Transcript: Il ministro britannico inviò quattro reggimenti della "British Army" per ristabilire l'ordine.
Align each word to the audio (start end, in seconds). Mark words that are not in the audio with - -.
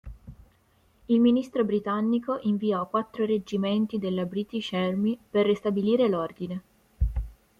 Il 1.05 1.19
ministro 1.19 1.63
britannico 1.63 2.39
inviò 2.41 2.87
quattro 2.89 3.23
reggimenti 3.23 3.99
della 3.99 4.25
"British 4.25 4.73
Army" 4.73 5.15
per 5.29 5.45
ristabilire 5.45 6.07
l'ordine. 6.09 6.63